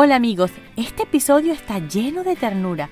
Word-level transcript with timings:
Hola 0.00 0.14
amigos, 0.14 0.52
este 0.76 1.02
episodio 1.02 1.52
está 1.52 1.80
lleno 1.80 2.22
de 2.22 2.36
ternura. 2.36 2.88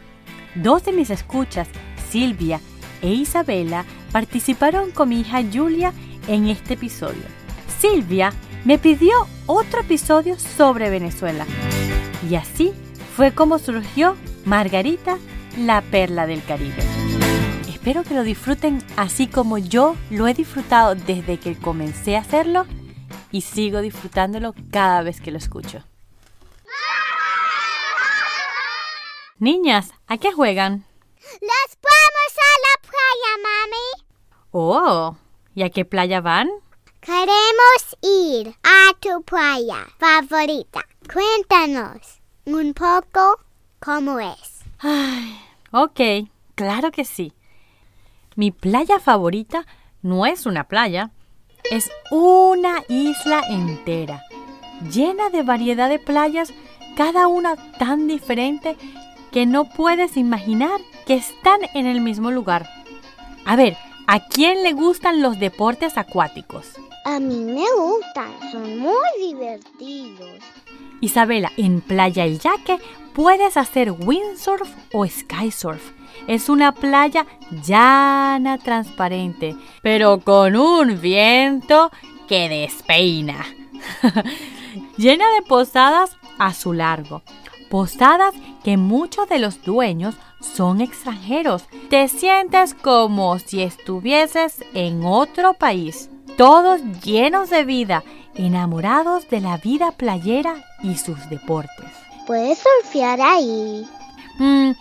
Dos 0.57 0.85
de 0.87 0.91
mis 0.91 1.11
escuchas, 1.11 1.69
Silvia 2.11 2.61
e 3.01 3.11
Isabela, 3.11 3.85
participaron 4.11 4.91
con 4.91 5.11
mi 5.11 5.21
hija 5.21 5.41
Julia 5.41 5.93
en 6.27 6.49
este 6.49 6.75
episodio. 6.75 7.23
Silvia 7.79 8.33
me 8.65 8.79
pidió 8.79 9.15
otro 9.47 9.83
episodio 9.83 10.37
sobre 10.37 10.91
Venezuela. 10.91 11.47
Y 12.29 12.35
así 12.35 12.73
fue 13.15 13.31
como 13.31 13.61
surgió 13.61 14.17
Margarita, 14.45 15.17
la 15.57 15.83
perla 15.83 16.27
del 16.27 16.43
Caribe. 16.43 16.83
Espero 17.69 18.03
que 18.03 18.15
lo 18.15 18.25
disfruten 18.25 18.83
así 18.97 19.29
como 19.29 19.59
yo 19.59 19.95
lo 20.11 20.27
he 20.27 20.35
disfrutado 20.35 20.97
desde 20.97 21.39
que 21.39 21.55
comencé 21.55 22.17
a 22.17 22.23
hacerlo 22.23 22.67
y 23.31 23.43
sigo 23.43 23.81
disfrutándolo 23.81 24.57
cada 24.73 25.03
vez 25.03 25.21
que 25.21 25.31
lo 25.31 25.39
escucho. 25.39 25.85
Niñas, 29.39 29.93
¿a 30.07 30.17
qué 30.17 30.33
juegan? 30.33 30.87
¡Nos 31.43 31.79
vamos 31.83 32.33
a 32.41 32.51
la 32.65 32.89
playa, 32.89 33.33
mami! 33.43 34.07
Oh, 34.51 35.17
¿y 35.55 35.63
a 35.63 35.69
qué 35.69 35.85
playa 35.85 36.23
van? 36.23 36.49
Queremos 37.03 37.97
ir 38.01 38.55
a 38.63 38.95
tu 38.99 39.23
playa 39.25 39.87
favorita. 39.99 40.87
Cuéntanos 41.13 42.23
un 42.47 42.73
poco 42.73 43.39
cómo 43.79 44.19
es. 44.21 44.65
Ay, 44.79 45.39
ok, 45.71 46.31
claro 46.55 46.91
que 46.91 47.05
sí. 47.05 47.35
Mi 48.37 48.53
playa 48.53 48.99
favorita 49.01 49.67
no 50.01 50.25
es 50.25 50.47
una 50.47 50.65
playa, 50.67 51.11
es 51.71 51.91
una 52.11 52.85
isla 52.89 53.43
entera, 53.51 54.23
llena 54.91 55.29
de 55.29 55.43
variedad 55.43 55.91
de 55.91 55.99
playas, 55.99 56.55
cada 56.97 57.27
una 57.27 57.57
tan 57.73 58.07
diferente 58.09 58.79
que 59.37 59.45
no 59.45 59.67
puedes 59.67 60.17
imaginar 60.17 60.81
que 61.05 61.13
están 61.13 61.61
en 61.75 61.85
el 61.85 62.01
mismo 62.01 62.31
lugar. 62.31 62.71
A 63.45 63.55
ver, 63.55 63.77
¿a 64.07 64.21
quién 64.29 64.63
le 64.63 64.73
gustan 64.73 65.21
los 65.21 65.39
deportes 65.39 65.99
acuáticos? 65.99 66.71
A 67.05 67.21
mí 67.21 67.45
me 67.45 67.67
gustan, 67.77 68.31
son 68.51 68.79
muy 68.79 68.95
divertidos. 69.21 70.43
Isabela, 71.03 71.53
en 71.59 71.83
Playa 71.83 72.25
El 72.25 72.39
Yaque 72.39 72.79
puedes 73.13 73.59
hacer 73.59 73.93
windsurf 73.93 74.71
o 74.95 75.07
skysurf. 75.07 75.83
Es 76.27 76.49
una 76.49 76.73
playa 76.73 77.27
llana, 77.63 78.57
transparente, 78.57 79.55
pero 79.83 80.19
con 80.19 80.57
un 80.57 80.99
viento 80.99 81.91
que 82.27 82.49
despeina. 82.49 83.45
Llena 84.97 85.27
de 85.33 85.43
posadas 85.43 86.17
a 86.39 86.55
su 86.55 86.73
largo. 86.73 87.21
Posadas 87.69 88.33
que 88.67 88.77
muchos 88.77 89.29
de 89.29 89.39
los 89.39 89.63
dueños 89.63 90.17
son 90.41 90.81
extranjeros. 90.81 91.67
Te 91.89 92.09
sientes 92.09 92.75
como 92.75 93.39
si 93.39 93.63
estuvieses 93.63 94.59
en 94.75 95.05
otro 95.05 95.55
país. 95.55 96.11
Todos 96.37 96.81
llenos 97.05 97.49
de 97.49 97.65
vida, 97.65 98.03
enamorados 98.35 99.29
de 99.29 99.41
la 99.41 99.57
vida 99.59 99.93
playera 99.93 100.65
y 100.83 100.97
sus 100.97 101.31
deportes. 101.31 101.87
¿Puedes 102.27 102.59
surfear 102.59 103.21
ahí? 103.21 103.87
Mm, 104.41 104.73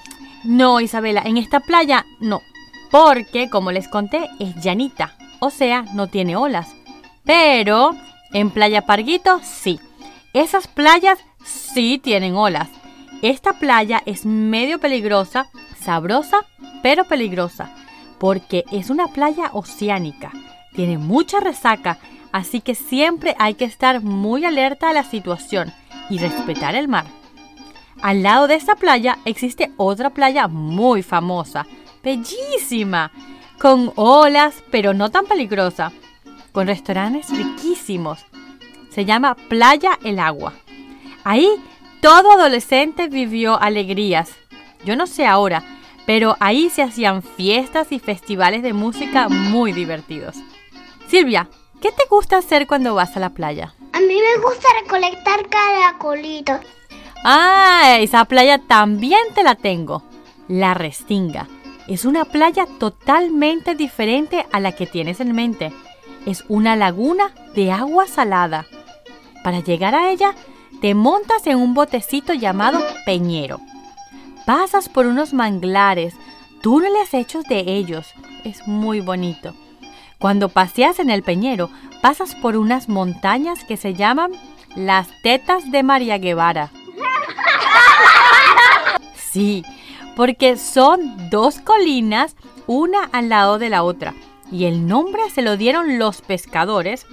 no, 0.45 0.81
Isabela, 0.81 1.22
en 1.23 1.38
esta 1.38 1.59
playa 1.59 2.08
no, 2.19 2.41
porque 2.89 3.52
como 3.52 3.72
les 3.72 3.88
conté 3.88 4.28
es 4.39 4.56
llanita, 4.56 5.16
o 5.39 5.52
sea, 5.52 5.83
no 5.94 6.08
tiene 6.08 6.36
olas. 6.36 6.69
Pero 7.23 7.91
en 8.33 8.50
Playa 8.50 8.88
Parguito 8.88 9.41
sí. 9.44 9.80
Esas 10.33 10.66
playas 10.66 11.19
sí 11.44 12.00
tienen 12.00 12.36
olas. 12.36 12.67
Esta 13.21 13.53
playa 13.53 14.02
es 14.05 14.25
medio 14.25 14.80
peligrosa, 14.80 15.49
sabrosa, 15.80 16.45
pero 16.83 17.05
peligrosa, 17.05 17.73
porque 18.19 18.63
es 18.72 18.90
una 18.90 19.07
playa 19.07 19.50
oceánica. 19.53 20.31
Tiene 20.73 20.97
mucha 20.97 21.40
resaca, 21.40 21.97
así 22.31 22.62
que 22.62 22.75
siempre 22.75 23.35
hay 23.40 23.56
que 23.56 23.66
estar 23.66 24.01
muy 24.01 24.45
alerta 24.45 24.90
a 24.90 24.94
la 24.94 25.03
situación 25.03 25.73
y 26.09 26.17
respetar 26.19 26.75
el 26.75 26.88
mar. 26.88 27.06
Al 28.01 28.23
lado 28.23 28.47
de 28.47 28.56
esta 28.56 28.75
playa 28.75 29.17
existe 29.25 29.72
otra 29.78 30.09
playa 30.09 30.47
muy 30.47 31.01
famosa, 31.01 31.66
bellísima, 32.03 33.11
con 33.59 33.94
olas, 33.95 34.63
pero 34.69 34.94
no 34.94 35.09
tan 35.09 35.25
peligrosa, 35.25 35.91
con 36.51 36.67
restaurantes 36.67 37.29
riquísimos. 37.29 38.25
Se 38.90 39.06
llama 39.06 39.35
Playa 39.50 39.97
El 40.03 40.19
Agua. 40.19 40.53
Ahí 41.23 41.50
todo 42.05 42.33
adolescente 42.33 43.07
vivió 43.07 43.59
alegrías. 43.59 44.29
Yo 44.85 44.95
no 44.95 45.07
sé 45.07 45.25
ahora, 45.25 45.63
pero 46.05 46.38
ahí 46.39 46.69
se 46.69 46.83
hacían 46.83 47.23
fiestas 47.23 47.91
y 47.91 47.97
festivales 47.97 48.61
de 48.61 48.73
música 48.73 49.27
muy 49.27 49.71
divertidos. 49.73 50.35
Silvia, 51.07 51.49
¿qué 51.81 51.91
te 51.91 52.03
gusta 52.07 52.38
hacer 52.38 52.67
cuando 52.67 52.93
vas 52.93 53.17
a 53.17 53.19
la 53.19 53.31
playa? 53.31 53.73
A 53.93 53.99
mí 54.01 54.19
me 54.19 54.39
gusta 54.39 54.67
recolectar 54.83 55.49
caracolitos. 55.49 56.59
Ah, 57.23 57.97
esa 57.99 58.25
playa 58.25 58.59
también 58.59 59.23
te 59.33 59.41
la 59.41 59.55
tengo. 59.55 60.03
La 60.47 60.75
Restinga. 60.75 61.47
Es 61.87 62.05
una 62.05 62.23
playa 62.25 62.67
totalmente 62.77 63.73
diferente 63.73 64.45
a 64.51 64.59
la 64.59 64.73
que 64.73 64.85
tienes 64.85 65.22
en 65.22 65.31
mente. 65.31 65.73
Es 66.27 66.43
una 66.49 66.75
laguna 66.75 67.33
de 67.55 67.72
agua 67.72 68.05
salada. 68.05 68.67
Para 69.43 69.61
llegar 69.61 69.95
a 69.95 70.11
ella, 70.11 70.35
te 70.81 70.94
montas 70.94 71.47
en 71.47 71.58
un 71.58 71.74
botecito 71.74 72.34
llamado 72.34 72.80
Peñero. 73.06 73.59
Pasas 74.46 74.90
por 74.90 75.06
unos 75.06 75.34
manglares, 75.34 76.16
túneles 76.62 77.13
hechos 77.13 77.44
de 77.46 77.59
ellos. 77.59 78.08
Es 78.44 78.68
muy 78.68 79.00
bonito. 79.00 79.53
Cuando 80.19 80.50
paseas 80.50 81.00
en 81.00 81.09
el 81.09 81.24
Peñero, 81.24 81.69
pasas 82.02 82.35
por 82.35 82.58
unas 82.58 82.90
montañas 82.90 83.64
que 83.64 83.78
se 83.78 83.94
llaman 83.94 84.31
las 84.75 85.08
Tetas 85.22 85.72
de 85.72 85.84
María 85.84 86.18
Guevara. 86.18 86.72
Sí, 89.16 89.64
porque 90.16 90.58
son 90.58 91.30
dos 91.30 91.59
colinas, 91.59 92.35
una 92.68 93.03
al 93.12 93.30
lado 93.30 93.59
de 93.59 93.69
la 93.69 93.84
otra, 93.84 94.14
y 94.52 94.66
el 94.66 94.88
nombre 94.88 95.30
se 95.30 95.41
lo 95.41 95.58
dieron 95.58 96.00
los 96.00 96.22
pescadores 96.22 97.06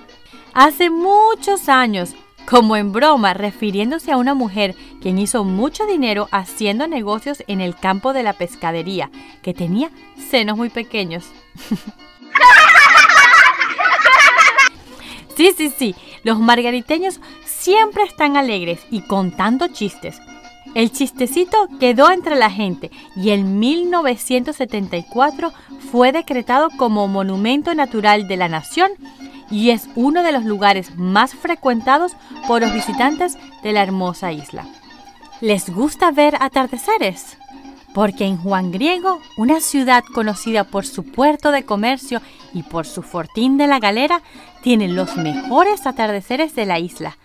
hace 0.55 0.91
muchos 0.91 1.69
años, 1.69 2.15
como 2.49 2.77
en 2.77 2.93
broma, 2.93 3.35
refiriéndose 3.35 4.13
a 4.13 4.17
una 4.17 4.35
mujer 4.35 4.75
quien 5.01 5.19
hizo 5.19 5.45
mucho 5.45 5.87
dinero 5.87 6.29
haciendo 6.31 6.87
negocios 6.87 7.43
en 7.47 7.61
el 7.61 7.77
campo 7.77 8.13
de 8.13 8.23
la 8.23 8.33
pescadería, 8.33 9.11
que 9.43 9.55
tenía 9.55 9.91
senos 10.31 10.57
muy 10.57 10.69
pequeños. 10.71 11.25
Sí, 15.37 15.53
sí, 15.57 15.73
sí, 15.77 15.95
los 16.25 16.39
margariteños 16.39 17.21
siempre 17.45 18.05
están 18.05 18.37
alegres 18.37 18.81
y 18.91 19.01
contando 19.01 19.69
chistes. 19.69 20.21
El 20.75 20.93
chistecito 20.93 21.69
quedó 21.81 22.11
entre 22.11 22.37
la 22.37 22.51
gente 22.51 22.91
y 23.17 23.31
en 23.31 23.59
1974 23.59 25.53
fue 25.91 26.13
decretado 26.13 26.69
como 26.77 27.09
Monumento 27.09 27.75
Natural 27.75 28.29
de 28.29 28.37
la 28.37 28.49
Nación 28.49 28.91
y 29.53 29.71
es 29.71 29.89
uno 29.95 30.23
de 30.23 30.33
los 30.33 30.45
lugares 30.45 30.97
más 30.97 31.35
frecuentados 31.35 32.17
por 32.49 32.63
los 32.63 32.73
visitantes 32.73 33.37
de 33.63 33.73
la 33.73 33.83
hermosa 33.83 34.33
isla. 34.33 34.67
¿Les 35.41 35.69
gusta 35.71 36.11
ver 36.11 36.37
atardeceres? 36.41 37.37
Porque 37.95 38.25
en 38.25 38.39
Juan 38.39 38.73
Griego, 38.73 39.21
una 39.37 39.61
ciudad 39.61 40.03
conocida 40.15 40.65
por 40.65 40.87
su 40.87 41.05
puerto 41.05 41.51
de 41.51 41.65
comercio 41.65 42.23
y 42.55 42.63
por 42.63 42.87
su 42.87 43.03
fortín 43.03 43.59
de 43.59 43.67
la 43.67 43.79
galera, 43.79 44.23
tiene 44.63 44.89
los 44.89 45.17
mejores 45.19 45.87
atardeceres 45.87 46.55
de 46.55 46.65
la 46.65 46.79
isla. 46.79 47.19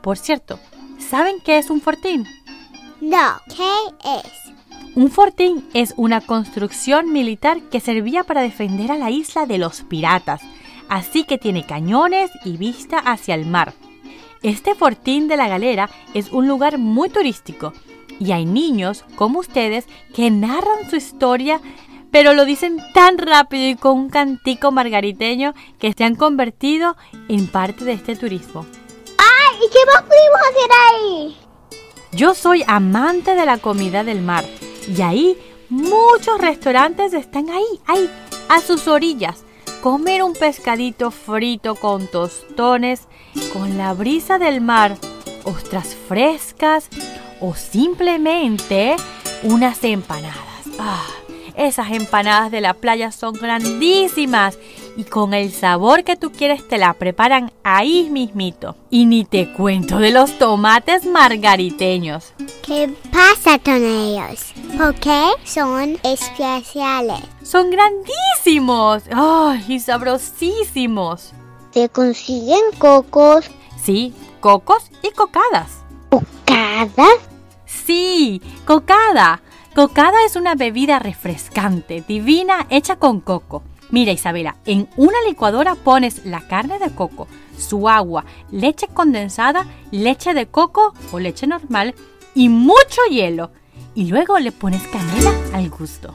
Por 0.00 0.16
cierto, 0.16 0.58
¿saben 0.98 1.36
qué 1.44 1.58
es 1.58 1.68
un 1.68 1.82
fortín? 1.82 2.26
No, 3.02 3.38
¿qué 3.54 4.20
es? 4.20 4.46
Un 4.94 5.10
fortín 5.10 5.68
es 5.74 5.92
una 5.98 6.22
construcción 6.22 7.12
militar 7.12 7.60
que 7.70 7.80
servía 7.80 8.24
para 8.24 8.40
defender 8.40 8.90
a 8.90 8.96
la 8.96 9.10
isla 9.10 9.44
de 9.44 9.58
los 9.58 9.82
piratas, 9.82 10.40
así 10.88 11.24
que 11.24 11.38
tiene 11.38 11.66
cañones 11.66 12.30
y 12.44 12.56
vista 12.56 12.98
hacia 12.98 13.34
el 13.34 13.46
mar. 13.46 13.74
Este 14.42 14.74
fortín 14.74 15.28
de 15.28 15.36
la 15.36 15.48
galera 15.48 15.90
es 16.14 16.30
un 16.30 16.46
lugar 16.46 16.78
muy 16.78 17.08
turístico 17.10 17.72
y 18.18 18.32
hay 18.32 18.46
niños 18.46 19.04
como 19.16 19.40
ustedes 19.40 19.86
que 20.14 20.30
narran 20.30 20.88
su 20.88 20.96
historia, 20.96 21.60
pero 22.10 22.32
lo 22.32 22.44
dicen 22.44 22.82
tan 22.94 23.18
rápido 23.18 23.68
y 23.68 23.76
con 23.76 23.98
un 23.98 24.08
cantico 24.08 24.70
margariteño 24.70 25.54
que 25.78 25.92
se 25.92 26.04
han 26.04 26.14
convertido 26.14 26.96
en 27.28 27.46
parte 27.46 27.84
de 27.84 27.92
este 27.92 28.16
turismo. 28.16 28.66
¡Ay! 29.18 29.58
¿Y 29.66 29.70
qué 29.70 29.78
más 29.86 30.02
pudimos 30.02 30.40
hacer 30.50 30.70
ahí? 30.92 31.36
Yo 32.12 32.34
soy 32.34 32.64
amante 32.66 33.34
de 33.34 33.44
la 33.44 33.58
comida 33.58 34.04
del 34.04 34.22
mar 34.22 34.44
y 34.88 35.02
ahí 35.02 35.36
muchos 35.68 36.40
restaurantes 36.40 37.12
están 37.12 37.50
ahí, 37.50 37.80
ahí, 37.86 38.08
a 38.48 38.60
sus 38.60 38.86
orillas. 38.88 39.45
Comer 39.86 40.24
un 40.24 40.32
pescadito 40.32 41.12
frito 41.12 41.76
con 41.76 42.08
tostones, 42.08 43.02
con 43.52 43.78
la 43.78 43.94
brisa 43.94 44.36
del 44.36 44.60
mar, 44.60 44.96
ostras 45.44 45.94
frescas, 46.08 46.88
o 47.40 47.54
simplemente 47.54 48.96
unas 49.44 49.84
empanadas. 49.84 50.66
Ah, 50.80 51.06
esas 51.54 51.92
empanadas 51.92 52.50
de 52.50 52.62
la 52.62 52.74
playa 52.74 53.12
son 53.12 53.34
grandísimas 53.34 54.58
y 54.96 55.04
con 55.04 55.34
el 55.34 55.52
sabor 55.52 56.04
que 56.04 56.16
tú 56.16 56.32
quieres 56.32 56.66
te 56.66 56.78
la 56.78 56.94
preparan 56.94 57.52
ahí 57.62 58.08
mismito. 58.10 58.76
Y 58.90 59.06
ni 59.06 59.24
te 59.24 59.52
cuento 59.52 59.98
de 59.98 60.10
los 60.10 60.38
tomates 60.38 61.04
margariteños. 61.04 62.32
¿Qué 62.62 62.92
pasa 63.12 63.58
con 63.58 63.84
ellos? 63.84 64.52
¿Por 64.76 64.94
qué 64.94 65.28
son 65.44 65.98
especiales? 66.02 67.20
Son 67.42 67.70
grandísimos 67.70 69.04
¡Ay! 69.12 69.64
y 69.68 69.80
sabrosísimos. 69.80 71.32
¿Se 71.72 71.88
consiguen 71.88 72.60
cocos? 72.78 73.50
Sí, 73.82 74.14
cocos 74.40 74.90
y 75.02 75.10
cocadas. 75.10 75.84
¿Cocadas? 76.08 77.18
Sí, 77.66 78.40
cocada. 78.64 79.42
Cocada 79.74 80.24
es 80.24 80.36
una 80.36 80.54
bebida 80.54 80.98
refrescante, 80.98 82.02
divina, 82.08 82.66
hecha 82.70 82.96
con 82.96 83.20
coco. 83.20 83.62
Mira 83.90 84.12
Isabela, 84.12 84.56
en 84.64 84.88
una 84.96 85.18
licuadora 85.28 85.74
pones 85.74 86.24
la 86.24 86.40
carne 86.40 86.78
de 86.78 86.90
coco, 86.90 87.28
su 87.56 87.88
agua, 87.88 88.24
leche 88.50 88.88
condensada, 88.88 89.66
leche 89.90 90.34
de 90.34 90.46
coco 90.46 90.92
o 91.12 91.20
leche 91.20 91.46
normal 91.46 91.94
y 92.34 92.48
mucho 92.48 93.00
hielo. 93.10 93.50
Y 93.94 94.06
luego 94.06 94.38
le 94.38 94.52
pones 94.52 94.82
canela 94.88 95.32
al 95.54 95.70
gusto. 95.70 96.14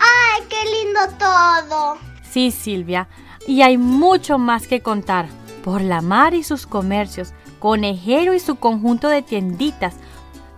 ¡Ay, 0.00 0.42
qué 0.48 0.56
lindo 0.64 1.00
todo! 1.18 1.98
Sí, 2.30 2.50
Silvia, 2.50 3.08
y 3.46 3.62
hay 3.62 3.78
mucho 3.78 4.38
más 4.38 4.66
que 4.66 4.80
contar. 4.80 5.28
Por 5.62 5.82
la 5.82 6.00
mar 6.00 6.34
y 6.34 6.44
sus 6.44 6.66
comercios, 6.66 7.32
Conejero 7.58 8.34
y 8.34 8.40
su 8.40 8.56
conjunto 8.56 9.08
de 9.08 9.22
tienditas, 9.22 9.96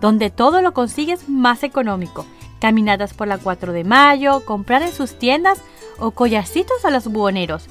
donde 0.00 0.30
todo 0.30 0.62
lo 0.62 0.74
consigues 0.74 1.28
más 1.28 1.62
económico. 1.62 2.26
Caminadas 2.60 3.14
por 3.14 3.28
la 3.28 3.38
4 3.38 3.72
de 3.72 3.84
mayo, 3.84 4.44
comprar 4.44 4.82
en 4.82 4.92
sus 4.92 5.18
tiendas 5.18 5.60
o 5.98 6.10
collarcitos 6.10 6.84
a 6.84 6.90
los 6.90 7.08
buhoneros. 7.08 7.66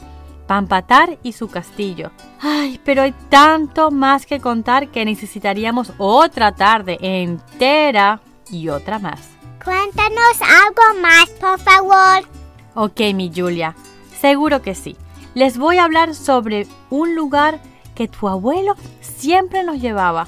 Pampatar 0.47 1.18
y 1.24 1.33
su 1.33 1.50
castillo. 1.50 2.12
Ay, 2.39 2.79
pero 2.83 3.01
hay 3.01 3.13
tanto 3.29 3.91
más 3.91 4.25
que 4.25 4.39
contar 4.39 4.89
que 4.89 5.03
necesitaríamos 5.03 5.91
otra 5.97 6.53
tarde 6.53 6.97
entera 7.01 8.21
y 8.50 8.69
otra 8.69 9.00
más. 9.00 9.29
Cuéntanos 9.63 10.41
algo 10.41 11.01
más, 11.01 11.29
por 11.31 11.59
favor. 11.59 12.29
Ok, 12.75 13.01
mi 13.13 13.31
Julia, 13.35 13.75
seguro 14.19 14.62
que 14.62 14.75
sí. 14.75 14.95
Les 15.33 15.57
voy 15.57 15.77
a 15.77 15.83
hablar 15.83 16.15
sobre 16.15 16.68
un 16.89 17.15
lugar 17.15 17.59
que 17.94 18.07
tu 18.07 18.29
abuelo 18.29 18.75
siempre 19.01 19.63
nos 19.63 19.81
llevaba 19.81 20.27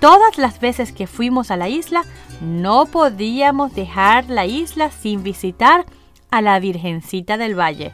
Todas 0.00 0.38
las 0.38 0.60
veces 0.60 0.92
que 0.92 1.06
fuimos 1.06 1.50
a 1.50 1.56
la 1.56 1.68
isla, 1.68 2.04
no 2.40 2.86
podíamos 2.86 3.74
dejar 3.74 4.30
la 4.30 4.46
isla 4.46 4.92
sin 4.92 5.24
visitar 5.24 5.86
a 6.30 6.42
la 6.42 6.58
Virgencita 6.58 7.36
del 7.36 7.58
Valle. 7.58 7.92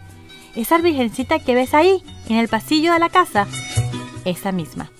Esa 0.55 0.79
Virgencita 0.79 1.39
que 1.39 1.55
ves 1.55 1.75
ahí, 1.75 2.03
en 2.29 2.37
el 2.37 2.49
pasillo 2.49 2.93
de 2.93 2.99
la 2.99 3.09
casa, 3.09 3.47
esa 4.25 4.53
misma. 4.53 4.91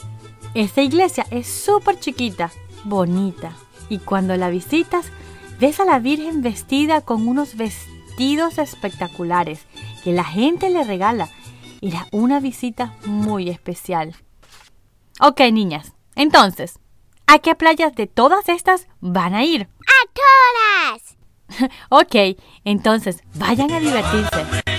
Esta 0.55 0.83
iglesia 0.83 1.27
es 1.31 1.47
súper 1.47 1.99
chiquita, 1.99 2.51
bonita, 2.85 3.53
y 3.89 3.99
cuando 3.99 4.37
la 4.37 4.51
visitas, 4.51 5.07
ves 5.61 5.81
a 5.81 5.85
la 5.85 5.99
Virgen 5.99 6.43
vestida 6.43 7.01
con 7.01 7.27
unos 7.27 7.57
vestidos 7.57 8.59
espectaculares 8.59 9.67
que 10.03 10.13
la 10.13 10.25
gente 10.25 10.71
le 10.71 10.85
regala. 10.85 11.29
Era 11.81 12.07
una 12.13 12.41
visita 12.41 12.95
muy 13.05 13.49
especial. 13.49 14.15
Ok, 15.21 15.41
niñas, 15.53 15.93
entonces, 16.17 16.79
¿A 17.27 17.39
qué 17.39 17.55
playas 17.55 17.95
de 17.95 18.07
todas 18.07 18.49
estas 18.49 18.87
van 19.01 19.35
a 19.35 19.45
ir? 19.45 19.63
¡A 19.63 20.93
todas! 20.93 21.14
ok, 21.89 22.37
entonces 22.65 23.23
vayan 23.35 23.71
a 23.73 23.81
divertirse. 23.81 24.74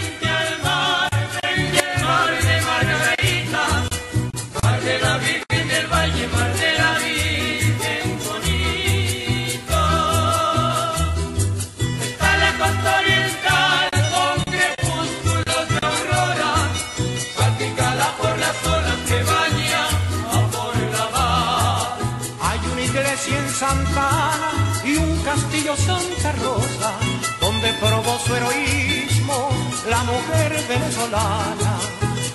Santa 25.85 26.31
Rosa, 26.43 26.91
donde 27.39 27.73
probó 27.73 28.17
su 28.25 28.35
heroísmo 28.35 29.49
la 29.89 30.03
mujer 30.03 30.51
venezolana. 30.67 31.73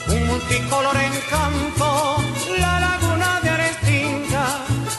Un 0.09 0.27
multicolor 0.27 0.97
encanto, 0.97 2.17
la 2.59 2.81
laguna 2.81 3.41
de 3.43 3.51
Arestinga, 3.51 4.47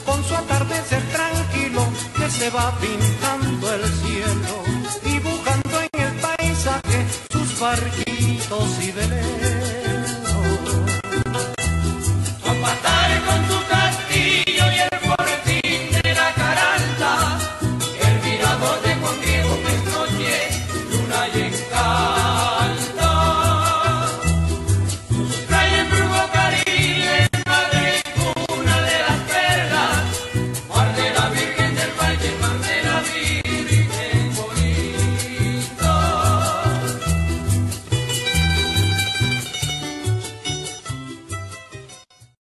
con 0.06 0.24
su 0.24 0.36
atardecer 0.36 1.04
tranquilo 1.12 1.82
que 2.18 2.30
se 2.30 2.50
va 2.50 2.78
pintando 2.80 3.74
el 3.74 3.84
cielo, 4.02 4.56
dibujando 5.04 5.82
en 5.82 6.02
el 6.02 6.14
paisaje 6.20 7.06
sus 7.32 7.60
barquitos 7.60 8.70
y 8.82 8.92
veleros 8.92 9.31